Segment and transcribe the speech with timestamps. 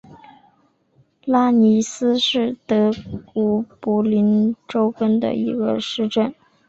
[1.25, 2.89] 拉尼斯是德
[3.35, 6.33] 国图林根州的一个市镇。